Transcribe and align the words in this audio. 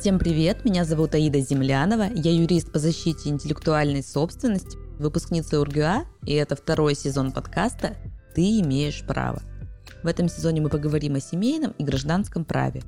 Всем 0.00 0.18
привет, 0.18 0.64
меня 0.64 0.86
зовут 0.86 1.14
Аида 1.14 1.40
Землянова, 1.40 2.04
я 2.14 2.32
юрист 2.32 2.72
по 2.72 2.78
защите 2.78 3.28
интеллектуальной 3.28 4.02
собственности, 4.02 4.78
выпускница 4.98 5.60
УрГУА, 5.60 6.06
и 6.24 6.32
это 6.32 6.56
второй 6.56 6.94
сезон 6.94 7.32
подкаста 7.32 7.98
«Ты 8.34 8.60
имеешь 8.60 9.04
право». 9.06 9.42
В 10.02 10.06
этом 10.06 10.30
сезоне 10.30 10.62
мы 10.62 10.70
поговорим 10.70 11.16
о 11.16 11.20
семейном 11.20 11.72
и 11.72 11.84
гражданском 11.84 12.46
праве. 12.46 12.82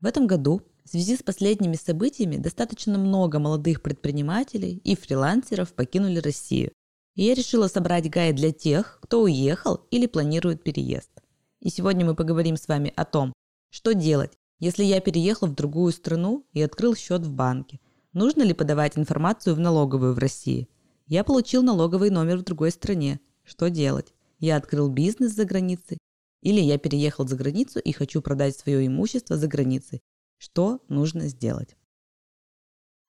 В 0.00 0.06
этом 0.06 0.28
году 0.28 0.62
в 0.84 0.88
связи 0.88 1.16
с 1.16 1.22
последними 1.24 1.74
событиями 1.74 2.36
достаточно 2.36 2.98
много 2.98 3.40
молодых 3.40 3.82
предпринимателей 3.82 4.80
и 4.84 4.94
фрилансеров 4.94 5.72
покинули 5.72 6.20
Россию. 6.20 6.70
И 7.16 7.24
я 7.24 7.34
решила 7.34 7.66
собрать 7.66 8.08
гайд 8.08 8.36
для 8.36 8.52
тех, 8.52 9.00
кто 9.02 9.22
уехал 9.22 9.88
или 9.90 10.06
планирует 10.06 10.62
переезд. 10.62 11.10
И 11.58 11.68
сегодня 11.68 12.06
мы 12.06 12.14
поговорим 12.14 12.56
с 12.56 12.68
вами 12.68 12.92
о 12.96 13.04
том, 13.04 13.34
что 13.70 13.94
делать, 13.94 14.32
если 14.58 14.84
я 14.84 15.00
переехал 15.00 15.46
в 15.46 15.54
другую 15.54 15.92
страну 15.92 16.44
и 16.52 16.60
открыл 16.60 16.94
счет 16.94 17.22
в 17.22 17.32
банке? 17.32 17.80
Нужно 18.12 18.42
ли 18.42 18.52
подавать 18.52 18.98
информацию 18.98 19.54
в 19.54 19.60
налоговую 19.60 20.14
в 20.14 20.18
России? 20.18 20.68
Я 21.06 21.24
получил 21.24 21.62
налоговый 21.62 22.10
номер 22.10 22.38
в 22.38 22.42
другой 22.42 22.72
стране. 22.72 23.20
Что 23.44 23.70
делать? 23.70 24.12
Я 24.38 24.56
открыл 24.56 24.88
бизнес 24.88 25.32
за 25.32 25.44
границей. 25.44 25.98
Или 26.42 26.60
я 26.60 26.78
переехал 26.78 27.26
за 27.26 27.36
границу 27.36 27.78
и 27.78 27.92
хочу 27.92 28.20
продать 28.22 28.56
свое 28.56 28.86
имущество 28.86 29.36
за 29.36 29.46
границей. 29.46 30.00
Что 30.38 30.80
нужно 30.88 31.28
сделать? 31.28 31.76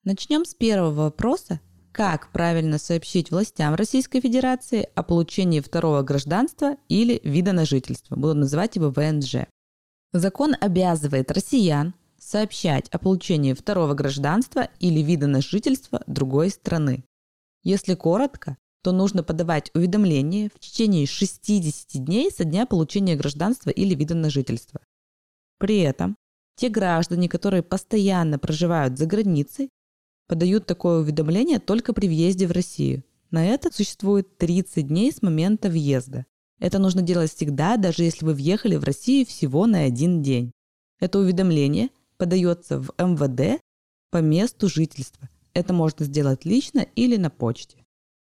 Начнем 0.03 0.45
с 0.45 0.53
первого 0.53 1.05
вопроса. 1.05 1.59
Как 1.91 2.31
правильно 2.31 2.77
сообщить 2.77 3.31
властям 3.31 3.75
Российской 3.75 4.21
Федерации 4.21 4.89
о 4.95 5.03
получении 5.03 5.59
второго 5.59 6.01
гражданства 6.03 6.77
или 6.87 7.19
вида 7.23 7.53
на 7.53 7.65
жительство? 7.65 8.15
Буду 8.15 8.35
называть 8.35 8.75
его 8.75 8.89
ВНЖ. 8.89 9.47
Закон 10.13 10.55
обязывает 10.59 11.31
россиян 11.31 11.93
сообщать 12.17 12.89
о 12.89 12.99
получении 12.99 13.53
второго 13.53 13.93
гражданства 13.93 14.69
или 14.79 14.99
вида 14.99 15.27
на 15.27 15.41
жительство 15.41 16.03
другой 16.05 16.49
страны. 16.49 17.05
Если 17.63 17.95
коротко, 17.95 18.57
то 18.83 18.91
нужно 18.91 19.23
подавать 19.23 19.71
уведомление 19.73 20.49
в 20.53 20.59
течение 20.59 21.05
60 21.05 22.03
дней 22.03 22.29
со 22.31 22.43
дня 22.43 22.65
получения 22.65 23.15
гражданства 23.15 23.69
или 23.69 23.95
вида 23.95 24.15
на 24.15 24.29
жительство. 24.29 24.81
При 25.59 25.79
этом 25.79 26.17
те 26.55 26.69
граждане, 26.69 27.29
которые 27.29 27.63
постоянно 27.63 28.37
проживают 28.37 28.97
за 28.97 29.05
границей, 29.05 29.69
подают 30.27 30.65
такое 30.65 30.99
уведомление 31.01 31.59
только 31.59 31.93
при 31.93 32.07
въезде 32.07 32.47
в 32.47 32.51
Россию. 32.51 33.03
На 33.29 33.45
это 33.45 33.73
существует 33.73 34.37
30 34.37 34.87
дней 34.87 35.11
с 35.11 35.21
момента 35.21 35.69
въезда. 35.69 36.25
Это 36.61 36.77
нужно 36.77 37.01
делать 37.01 37.33
всегда, 37.33 37.75
даже 37.75 38.03
если 38.03 38.23
вы 38.23 38.35
въехали 38.35 38.75
в 38.75 38.83
Россию 38.83 39.25
всего 39.25 39.65
на 39.65 39.79
один 39.79 40.21
день. 40.21 40.51
Это 40.99 41.17
уведомление 41.17 41.89
подается 42.17 42.79
в 42.79 42.91
МВД 42.99 43.59
по 44.11 44.17
месту 44.17 44.69
жительства. 44.69 45.27
Это 45.55 45.73
можно 45.73 46.05
сделать 46.05 46.45
лично 46.45 46.85
или 46.95 47.17
на 47.17 47.31
почте. 47.31 47.83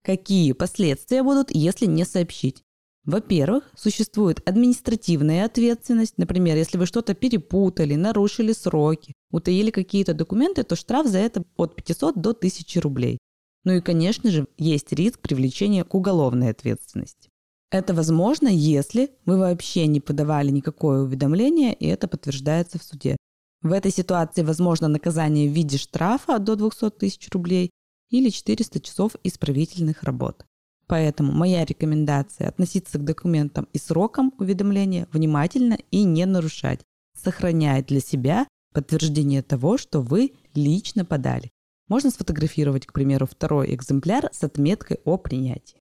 Какие 0.04 0.52
последствия 0.52 1.24
будут, 1.24 1.50
если 1.50 1.88
не 1.88 2.06
сообщить? 2.06 2.62
Во-первых, 3.06 3.72
существует 3.76 4.48
административная 4.48 5.46
ответственность. 5.46 6.20
Например, 6.20 6.56
если 6.56 6.78
вы 6.78 6.86
что-то 6.86 7.16
перепутали, 7.16 7.96
нарушили 7.96 8.54
сроки, 8.54 9.16
утаили 9.32 9.72
какие-то 9.72 10.14
документы, 10.14 10.62
то 10.62 10.76
штраф 10.76 11.08
за 11.08 11.18
это 11.18 11.44
от 11.56 11.76
500 11.76 12.22
до 12.22 12.30
1000 12.30 12.82
рублей. 12.82 13.18
Ну 13.64 13.74
и, 13.74 13.82
конечно 13.82 14.30
же, 14.30 14.48
есть 14.60 14.92
риск 14.92 15.20
привлечения 15.22 15.84
к 15.84 15.96
уголовной 15.96 16.52
ответственности. 16.52 17.31
Это 17.72 17.94
возможно, 17.94 18.50
если 18.50 19.12
вы 19.26 19.38
вообще 19.38 19.88
не 19.88 20.02
подавали 20.02 20.52
никакое 20.52 21.04
уведомление, 21.04 21.74
и 21.74 21.88
это 21.88 22.10
подтверждается 22.10 22.78
в 22.78 22.84
суде. 22.84 23.16
В 23.62 23.72
этой 23.72 23.92
ситуации 23.92 24.44
возможно 24.44 24.90
наказание 24.90 25.50
в 25.50 25.54
виде 25.54 25.78
штрафа 25.78 26.38
до 26.40 26.58
200 26.58 26.90
тысяч 26.92 27.30
рублей 27.32 27.70
или 28.10 28.30
400 28.30 28.82
часов 28.82 29.16
исправительных 29.24 30.04
работ. 30.04 30.46
Поэтому 30.88 31.32
моя 31.32 31.64
рекомендация 31.64 32.50
относиться 32.50 32.98
к 32.98 33.06
документам 33.06 33.70
и 33.72 33.78
срокам 33.78 34.34
уведомления 34.38 35.08
внимательно 35.14 35.78
и 35.92 36.04
не 36.04 36.26
нарушать, 36.26 36.82
сохраняя 37.18 37.82
для 37.82 38.02
себя 38.02 38.48
подтверждение 38.74 39.44
того, 39.44 39.78
что 39.78 40.02
вы 40.02 40.34
лично 40.54 41.06
подали. 41.06 41.52
Можно 41.88 42.10
сфотографировать, 42.10 42.86
к 42.86 42.92
примеру, 42.92 43.28
второй 43.28 43.74
экземпляр 43.74 44.30
с 44.34 44.44
отметкой 44.44 45.00
о 45.06 45.16
принятии. 45.16 45.81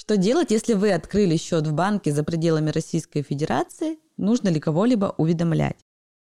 Что 0.00 0.16
делать, 0.16 0.50
если 0.50 0.72
вы 0.72 0.92
открыли 0.92 1.36
счет 1.36 1.66
в 1.66 1.74
банке 1.74 2.10
за 2.10 2.24
пределами 2.24 2.70
Российской 2.70 3.20
Федерации? 3.20 3.98
Нужно 4.16 4.48
ли 4.48 4.58
кого-либо 4.58 5.14
уведомлять? 5.18 5.76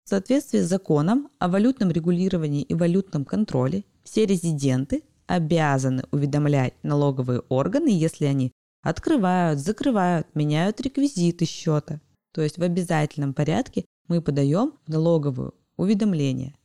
В 0.06 0.10
соответствии 0.10 0.58
с 0.58 0.68
законом 0.68 1.30
о 1.38 1.50
валютном 1.50 1.92
регулировании 1.92 2.64
и 2.64 2.74
валютном 2.74 3.26
контроле 3.26 3.86
все 4.04 4.26
резиденты 4.26 5.04
обязаны 5.28 6.06
уведомлять 6.12 6.74
налоговые 6.82 7.42
органы, 7.48 7.90
если 7.90 8.26
они 8.26 8.54
открывают, 8.82 9.60
закрывают, 9.60 10.26
меняют 10.34 10.82
реквизиты 10.82 11.46
счета. 11.46 12.02
То 12.34 12.42
есть 12.42 12.58
в 12.58 12.64
обязательном 12.64 13.36
порядке 13.36 13.86
мы 14.08 14.20
подаем 14.20 14.74
в 14.88 14.90
налоговую 14.90 15.54
уведомление. 15.78 16.56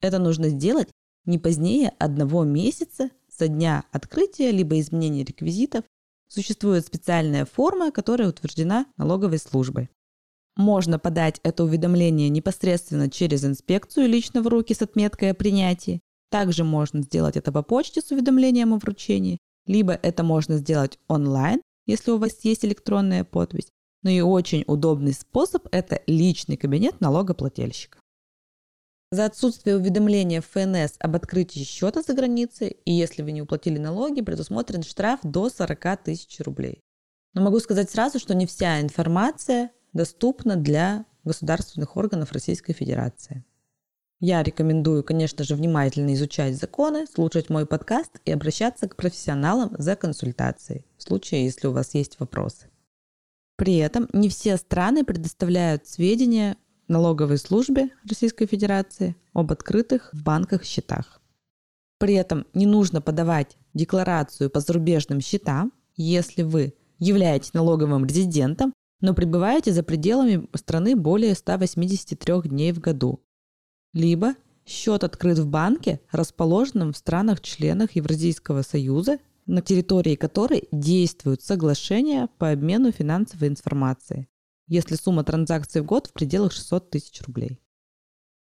Это 0.00 0.20
нужно 0.20 0.48
сделать 0.48 0.90
не 1.24 1.40
позднее 1.40 1.92
одного 1.98 2.44
месяца 2.44 3.10
со 3.28 3.48
дня 3.48 3.82
открытия 3.90 4.52
либо 4.52 4.78
изменения 4.78 5.24
реквизитов 5.24 5.82
Существует 6.34 6.86
специальная 6.86 7.44
форма, 7.44 7.90
которая 7.90 8.30
утверждена 8.30 8.86
налоговой 8.96 9.36
службой. 9.36 9.90
Можно 10.56 10.98
подать 10.98 11.38
это 11.42 11.62
уведомление 11.62 12.30
непосредственно 12.30 13.10
через 13.10 13.44
инспекцию 13.44 14.08
лично 14.08 14.40
в 14.40 14.46
руки 14.46 14.72
с 14.72 14.80
отметкой 14.80 15.32
о 15.32 15.34
принятии. 15.34 16.00
Также 16.30 16.64
можно 16.64 17.02
сделать 17.02 17.36
это 17.36 17.52
по 17.52 17.62
почте 17.62 18.00
с 18.00 18.12
уведомлением 18.12 18.72
о 18.72 18.78
вручении, 18.78 19.40
либо 19.66 19.92
это 19.92 20.22
можно 20.22 20.56
сделать 20.56 20.98
онлайн, 21.06 21.60
если 21.84 22.12
у 22.12 22.16
вас 22.16 22.42
есть 22.44 22.64
электронная 22.64 23.24
подпись. 23.24 23.68
Но 24.02 24.08
и 24.08 24.22
очень 24.22 24.64
удобный 24.66 25.12
способ– 25.12 25.68
это 25.70 26.00
личный 26.06 26.56
кабинет 26.56 27.02
налогоплательщика. 27.02 27.98
За 29.12 29.26
отсутствие 29.26 29.76
уведомления 29.76 30.40
ФНС 30.40 30.94
об 30.98 31.16
открытии 31.16 31.64
счета 31.64 32.00
за 32.00 32.14
границей 32.14 32.78
и 32.86 32.92
если 32.94 33.20
вы 33.20 33.32
не 33.32 33.42
уплатили 33.42 33.76
налоги, 33.76 34.22
предусмотрен 34.22 34.82
штраф 34.82 35.20
до 35.22 35.50
40 35.50 36.02
тысяч 36.02 36.40
рублей. 36.40 36.80
Но 37.34 37.42
могу 37.42 37.60
сказать 37.60 37.90
сразу, 37.90 38.18
что 38.18 38.34
не 38.34 38.46
вся 38.46 38.80
информация 38.80 39.70
доступна 39.92 40.56
для 40.56 41.04
государственных 41.24 41.94
органов 41.98 42.32
Российской 42.32 42.72
Федерации. 42.72 43.44
Я 44.18 44.42
рекомендую, 44.42 45.04
конечно 45.04 45.44
же, 45.44 45.56
внимательно 45.56 46.14
изучать 46.14 46.56
законы, 46.56 47.06
слушать 47.06 47.50
мой 47.50 47.66
подкаст 47.66 48.18
и 48.24 48.32
обращаться 48.32 48.88
к 48.88 48.96
профессионалам 48.96 49.74
за 49.76 49.94
консультацией, 49.94 50.86
в 50.96 51.02
случае, 51.02 51.44
если 51.44 51.66
у 51.66 51.72
вас 51.72 51.92
есть 51.92 52.18
вопросы. 52.18 52.70
При 53.56 53.76
этом 53.76 54.08
не 54.14 54.30
все 54.30 54.56
страны 54.56 55.04
предоставляют 55.04 55.86
сведения 55.86 56.56
налоговой 56.92 57.38
службе 57.38 57.88
Российской 58.08 58.46
Федерации 58.46 59.16
об 59.32 59.50
открытых 59.50 60.10
в 60.12 60.22
банках 60.22 60.62
счетах. 60.62 61.20
При 61.98 62.14
этом 62.14 62.46
не 62.54 62.66
нужно 62.66 63.00
подавать 63.00 63.56
декларацию 63.74 64.50
по 64.50 64.60
зарубежным 64.60 65.20
счетам, 65.20 65.72
если 65.96 66.42
вы 66.42 66.74
являетесь 66.98 67.54
налоговым 67.54 68.04
резидентом, 68.06 68.72
но 69.00 69.14
пребываете 69.14 69.72
за 69.72 69.82
пределами 69.82 70.46
страны 70.54 70.94
более 70.94 71.34
183 71.34 72.42
дней 72.44 72.72
в 72.72 72.78
году. 72.78 73.20
Либо 73.94 74.34
счет 74.66 75.02
открыт 75.02 75.38
в 75.38 75.46
банке, 75.46 76.00
расположенном 76.12 76.92
в 76.92 76.96
странах-членах 76.96 77.96
Евразийского 77.96 78.62
союза, 78.62 79.18
на 79.46 79.60
территории 79.60 80.14
которой 80.14 80.68
действуют 80.70 81.42
соглашения 81.42 82.28
по 82.38 82.50
обмену 82.50 82.92
финансовой 82.92 83.48
информацией 83.48 84.28
если 84.72 84.96
сумма 84.96 85.22
транзакций 85.22 85.82
в 85.82 85.84
год 85.84 86.06
в 86.06 86.12
пределах 86.12 86.52
600 86.52 86.90
тысяч 86.90 87.20
рублей. 87.22 87.60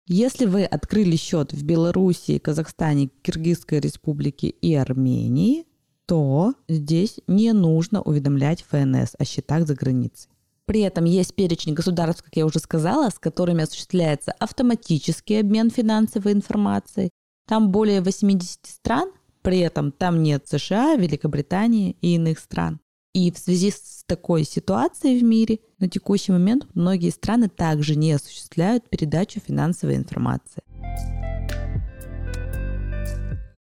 Если 0.07 0.47
вы 0.47 0.65
открыли 0.65 1.17
счет 1.17 1.53
в 1.53 1.65
Белоруссии, 1.65 2.39
Казахстане, 2.39 3.11
Киргизской 3.23 3.81
республике 3.81 4.49
и 4.49 4.75
Армении, 4.75 5.65
то 6.07 6.55
здесь 6.69 7.19
не 7.27 7.53
нужно 7.53 8.03
уведомлять 8.03 8.63
ФНС 8.63 9.15
о 9.19 9.25
счетах 9.25 9.67
за 9.67 9.75
границей. 9.75 10.31
При 10.65 10.81
этом 10.81 11.05
есть 11.05 11.35
перечень 11.35 11.75
государств, 11.75 12.23
как 12.23 12.37
я 12.37 12.45
уже 12.45 12.59
сказала, 12.59 13.09
с 13.09 13.19
которыми 13.19 13.65
осуществляется 13.65 14.33
автоматический 14.33 15.41
обмен 15.41 15.71
финансовой 15.71 16.33
информацией. 16.33 17.11
Там 17.47 17.71
более 17.71 18.03
80 18.03 18.67
стран, 18.67 19.11
при 19.43 19.61
этом 19.61 19.93
там 19.93 20.23
нет 20.23 20.47
США, 20.47 20.97
Великобритании 20.97 21.97
и 22.03 22.17
иных 22.17 22.39
стран. 22.39 22.81
И 23.15 23.33
в 23.33 23.39
связи 23.39 23.71
с 23.71 24.05
такой 24.07 24.45
ситуацией 24.45 25.19
в 25.19 25.25
мире 25.25 25.61
на 25.79 25.89
текущий 25.89 26.33
момент 26.33 26.67
многие 26.75 27.11
страны 27.11 27.49
также 27.49 27.97
не 27.97 28.13
осуществляют 28.13 28.89
передачу 28.89 29.41
финансовой 29.41 29.97
информации. 29.97 30.63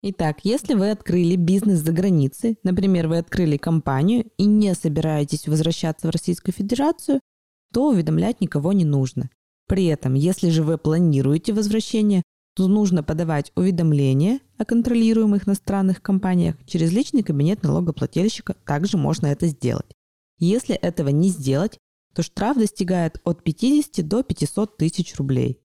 Итак, 0.00 0.38
если 0.44 0.74
вы 0.74 0.90
открыли 0.90 1.34
бизнес 1.34 1.80
за 1.80 1.92
границей, 1.92 2.56
например, 2.62 3.08
вы 3.08 3.18
открыли 3.18 3.56
компанию 3.56 4.30
и 4.36 4.44
не 4.44 4.74
собираетесь 4.74 5.48
возвращаться 5.48 6.06
в 6.06 6.10
Российскую 6.10 6.54
Федерацию, 6.54 7.20
то 7.72 7.88
уведомлять 7.88 8.40
никого 8.40 8.72
не 8.72 8.84
нужно. 8.84 9.28
При 9.66 9.86
этом, 9.86 10.14
если 10.14 10.50
же 10.50 10.62
вы 10.62 10.78
планируете 10.78 11.52
возвращение, 11.52 12.22
нужно 12.66 13.02
подавать 13.02 13.52
уведомления 13.54 14.40
о 14.56 14.64
контролируемых 14.64 15.46
иностранных 15.46 16.02
компаниях 16.02 16.56
через 16.66 16.90
личный 16.90 17.22
кабинет 17.22 17.62
налогоплательщика. 17.62 18.54
Также 18.64 18.96
можно 18.96 19.26
это 19.26 19.46
сделать. 19.46 19.94
Если 20.38 20.74
этого 20.74 21.10
не 21.10 21.28
сделать, 21.28 21.78
то 22.14 22.22
штраф 22.22 22.56
достигает 22.56 23.20
от 23.24 23.44
50 23.44 24.08
до 24.08 24.22
500 24.22 24.76
тысяч 24.76 25.14
рублей. 25.16 25.60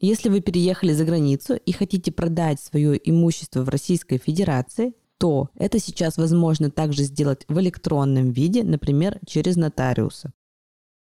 Если 0.00 0.28
вы 0.28 0.40
переехали 0.40 0.92
за 0.92 1.04
границу 1.04 1.54
и 1.54 1.72
хотите 1.72 2.10
продать 2.10 2.60
свое 2.60 3.00
имущество 3.08 3.62
в 3.62 3.68
Российской 3.68 4.18
Федерации, 4.18 4.94
то 5.18 5.50
это 5.54 5.78
сейчас 5.78 6.16
возможно 6.16 6.70
также 6.70 7.04
сделать 7.04 7.44
в 7.48 7.58
электронном 7.60 8.32
виде, 8.32 8.64
например, 8.64 9.20
через 9.26 9.56
нотариуса. 9.56 10.32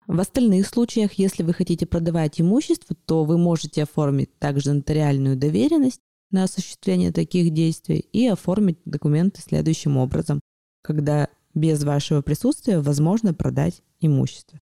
В 0.07 0.19
остальных 0.19 0.67
случаях, 0.67 1.15
если 1.15 1.43
вы 1.43 1.53
хотите 1.53 1.87
продавать 1.87 2.41
имущество, 2.41 2.97
то 3.07 3.25
вы 3.25 3.39
можете 3.39 3.85
оформить 3.85 4.39
также 4.39 4.73
нотариальную 4.73 5.37
доверенность 5.37 6.01
на 6.31 6.45
осуществление 6.45 7.13
таких 7.13 7.53
действий 7.53 7.99
и 7.99 8.27
оформить 8.27 8.79
документы 8.85 9.41
следующим 9.41 9.97
образом, 9.97 10.41
когда 10.83 11.29
без 11.55 11.85
вашего 11.85 12.23
присутствия 12.23 12.81
возможно 12.81 13.35
продать 13.35 13.83
имущество. 14.01 14.59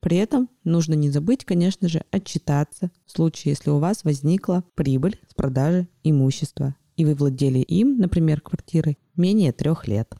При 0.00 0.18
этом 0.18 0.50
нужно 0.64 0.94
не 0.94 1.10
забыть, 1.10 1.44
конечно 1.44 1.88
же, 1.88 2.04
отчитаться 2.10 2.90
в 3.06 3.12
случае, 3.12 3.52
если 3.52 3.70
у 3.70 3.78
вас 3.78 4.04
возникла 4.04 4.62
прибыль 4.74 5.18
с 5.30 5.34
продажи 5.34 5.88
имущества, 6.02 6.76
и 6.96 7.06
вы 7.06 7.14
владели 7.14 7.60
им, 7.60 7.96
например, 7.96 8.40
квартирой, 8.40 8.98
менее 9.16 9.52
трех 9.52 9.88
лет. 9.88 10.14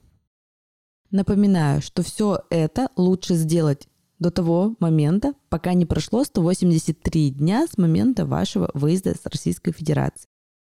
Напоминаю, 1.11 1.83
что 1.83 2.03
все 2.03 2.45
это 2.49 2.89
лучше 2.97 3.35
сделать 3.35 3.87
до 4.25 4.31
того 4.31 4.75
момента, 4.81 5.35
пока 5.51 5.75
не 5.75 5.85
прошло 5.85 6.25
183 6.25 7.31
дня 7.31 7.67
с 7.71 7.77
момента 7.77 8.25
вашего 8.25 8.71
выезда 8.73 9.15
с 9.15 9.27
Российской 9.27 9.73
Федерации. 9.73 10.27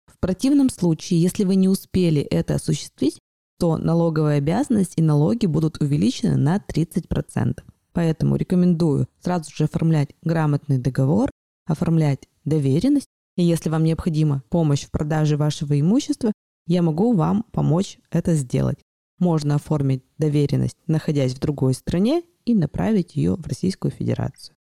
В 0.07 0.19
противном 0.19 0.71
случае, 0.71 1.21
если 1.21 1.45
вы 1.45 1.57
не 1.57 1.69
успели 1.69 2.23
это 2.23 2.55
осуществить, 2.55 3.19
то 3.59 3.77
налоговая 3.77 4.39
обязанность 4.39 4.95
и 4.97 5.03
налоги 5.03 5.45
будут 5.45 5.83
увеличены 5.83 6.37
на 6.37 6.57
30%. 6.57 7.63
Поэтому 7.93 8.37
рекомендую 8.37 9.07
сразу 9.21 9.55
же 9.55 9.65
оформлять 9.65 10.09
грамотный 10.23 10.79
договор, 10.79 11.31
оформлять 11.67 12.29
доверенность, 12.47 13.09
и 13.37 13.43
если 13.43 13.69
вам 13.69 13.85
необходима 13.85 14.43
помощь 14.49 14.87
в 14.87 14.91
продаже 14.91 15.37
вашего 15.37 15.79
имущества, 15.79 16.33
я 16.67 16.81
могу 16.81 17.13
вам 17.13 17.45
помочь 17.53 17.99
это 18.11 18.35
сделать. 18.35 18.79
Можно 19.19 19.57
оформить 19.57 20.03
доверенность, 20.19 20.77
находясь 20.87 21.35
в 21.35 21.41
другой 21.41 21.75
стране, 21.75 22.23
и 22.45 22.55
направить 22.55 23.15
ее 23.15 23.37
в 23.37 23.47
Российскую 23.47 23.93
Федерацию. 23.93 24.57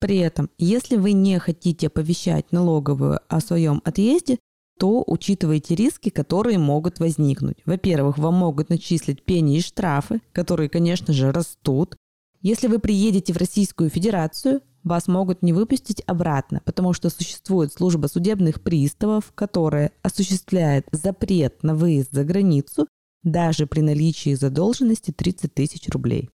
При 0.00 0.18
этом, 0.18 0.50
если 0.58 0.96
вы 0.96 1.12
не 1.12 1.38
хотите 1.38 1.86
оповещать 1.86 2.52
налоговую 2.52 3.20
о 3.28 3.40
своем 3.40 3.80
отъезде, 3.84 4.38
то 4.78 5.04
учитывайте 5.06 5.74
риски, 5.74 6.10
которые 6.10 6.58
могут 6.58 6.98
возникнуть. 6.98 7.58
Во-первых, 7.64 8.18
вам 8.18 8.34
могут 8.34 8.70
начислить 8.70 9.22
пени 9.22 9.58
и 9.58 9.60
штрафы, 9.60 10.20
которые, 10.32 10.68
конечно 10.68 11.12
же, 11.12 11.30
растут. 11.32 11.96
Если 12.42 12.66
вы 12.66 12.80
приедете 12.80 13.32
в 13.32 13.36
Российскую 13.36 13.88
Федерацию, 13.88 14.60
вас 14.82 15.06
могут 15.06 15.42
не 15.42 15.52
выпустить 15.52 16.02
обратно, 16.06 16.60
потому 16.64 16.92
что 16.92 17.08
существует 17.08 17.72
служба 17.72 18.06
судебных 18.06 18.60
приставов, 18.60 19.32
которая 19.34 19.92
осуществляет 20.02 20.86
запрет 20.92 21.62
на 21.62 21.74
выезд 21.74 22.10
за 22.12 22.24
границу 22.24 22.86
даже 23.24 23.66
при 23.66 23.80
наличии 23.80 24.34
задолженности 24.34 25.10
30 25.10 25.52
тысяч 25.52 25.88
рублей. 25.88 26.30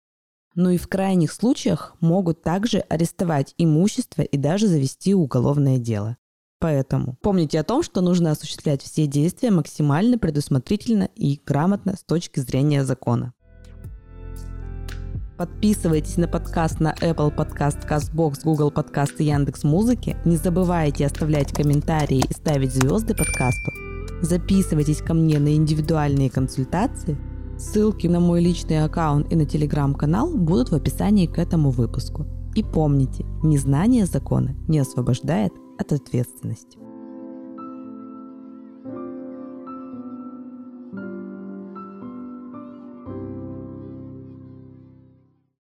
Ну 0.55 0.71
и 0.71 0.77
в 0.77 0.87
крайних 0.87 1.33
случаях 1.33 1.97
могут 2.01 2.43
также 2.43 2.79
арестовать 2.79 3.55
имущество 3.59 4.23
и 4.23 4.37
даже 4.37 4.69
завести 4.69 5.15
уголовное 5.15 5.79
дело. 5.79 6.17
Поэтому 6.61 7.17
помните 7.21 7.59
о 7.59 7.65
том, 7.65 7.83
что 7.83 8.01
нужно 8.01 8.31
осуществлять 8.31 8.81
все 8.81 9.07
действия 9.07 9.51
максимально 9.51 10.17
предусмотрительно 10.17 11.11
и 11.17 11.41
грамотно 11.45 11.97
с 11.97 12.05
точки 12.05 12.41
зрения 12.41 12.85
закона. 12.85 13.35
Подписывайтесь 15.37 16.17
на 16.17 16.29
подкаст 16.29 16.79
на 16.79 16.95
Apple 16.95 17.35
Podcast, 17.35 17.89
CastBox, 17.89 18.45
Google 18.45 18.71
Podcast 18.71 19.17
и 19.19 19.25
Яндекс 19.25 19.65
Музыки. 19.65 20.17
Не 20.25 20.37
забывайте 20.37 21.05
оставлять 21.05 21.53
комментарии 21.53 22.25
и 22.27 22.33
ставить 22.33 22.73
звезды 22.73 23.17
подкасту. 23.17 23.84
Записывайтесь 24.23 25.03
ко 25.03 25.15
мне 25.15 25.39
на 25.39 25.55
индивидуальные 25.55 26.31
консультации. 26.31 27.17
Ссылки 27.59 28.07
на 28.07 28.21
мой 28.21 28.41
личный 28.41 28.83
аккаунт 28.83 29.33
и 29.33 29.37
на 29.37 29.47
телеграм-канал 29.47 30.37
будут 30.37 30.71
в 30.71 30.75
описании 30.75 31.27
к 31.27 31.39
этому 31.39 31.71
выпуску. 31.71 32.27
И 32.55 32.63
помните, 32.63 33.25
незнание 33.43 34.07
закона 34.07 34.55
не 34.69 34.79
освобождает 34.79 35.53
от 35.79 35.93
ответственности. 35.93 36.84